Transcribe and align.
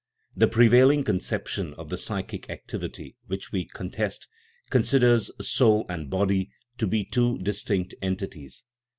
The 0.35 0.47
prevailing 0.47 1.03
conception 1.03 1.75
of 1.75 1.89
the 1.91 1.97
psychic 1.99 2.49
activity, 2.49 3.17
which 3.27 3.51
we 3.51 3.65
contest, 3.65 4.27
considers 4.71 5.29
soul 5.47 5.85
and 5.89 6.09
body 6.09 6.49
to 6.79 6.87
be 6.87 7.05
two 7.05 7.37
distinct 7.37 7.93
entities. 8.01 8.63